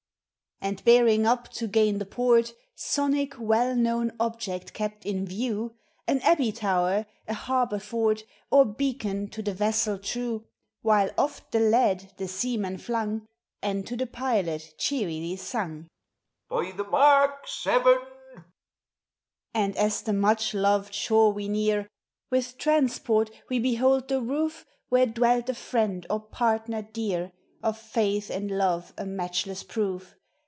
403 0.63 0.69
And 0.77 0.85
bearing 0.85 1.25
up 1.25 1.47
to 1.53 1.65
gain 1.67 1.97
the 1.97 2.05
port, 2.05 2.53
Sonic 2.75 3.33
well 3.39 3.75
known 3.75 4.11
object 4.19 4.73
kept 4.73 5.07
in 5.07 5.25
view,— 5.25 5.73
An 6.07 6.21
abbey 6.21 6.51
tower, 6.51 7.07
a 7.27 7.33
harbor 7.33 7.79
fort, 7.79 8.23
Or 8.51 8.63
beacon 8.63 9.27
to 9.29 9.41
the 9.41 9.55
vessel 9.55 9.97
true; 9.97 10.45
While 10.83 11.09
ott 11.17 11.49
the 11.49 11.59
lead 11.59 12.13
the 12.17 12.27
seaman 12.27 12.77
flung, 12.77 13.25
And 13.63 13.87
to 13.87 13.97
the 13.97 14.05
pilot 14.05 14.75
cheerly 14.77 15.35
snug, 15.35 15.87
"By 16.47 16.73
the 16.77 16.83
mark— 16.83 17.47
seven!" 17.47 17.97
Ami 19.55 19.75
as 19.75 20.03
the 20.03 20.13
much 20.13 20.53
loved 20.53 20.93
shore 20.93 21.33
we 21.33 21.47
near, 21.47 21.87
With 22.29 22.59
transport 22.59 23.31
we 23.49 23.57
behold 23.57 24.07
the 24.09 24.21
roof 24.21 24.67
Where 24.89 25.07
dwelt 25.07 25.49
a 25.49 25.55
friend 25.55 26.05
or 26.07 26.19
partner 26.19 26.83
dear, 26.83 27.31
(M' 27.63 27.73
faith 27.73 28.29
and 28.29 28.51
love 28.51 28.93
a 28.95 29.07
matchless 29.07 29.63
proof. 29.63 30.13